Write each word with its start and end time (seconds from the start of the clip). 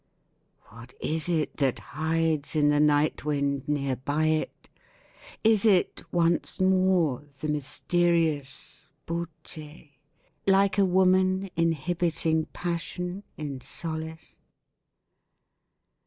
What 0.69 0.95
is 0.99 1.29
it 1.29 1.57
that 1.57 1.77
hides 1.93 2.55
in 2.55 2.69
the 2.69 2.79
night 2.79 3.23
wind 3.23 3.67
Near 3.69 3.95
by 3.97 4.25
it? 4.29 4.67
Is 5.43 5.63
it, 5.63 6.01
once 6.11 6.59
more, 6.59 7.27
the 7.39 7.47
mysterious 7.47 8.89
beaute. 9.05 9.91
Like 10.47 10.79
a 10.79 10.85
woman 10.85 11.51
inhibiting 11.55 12.45
passion 12.47 13.21
In 13.37 13.61
solace? 13.61 14.39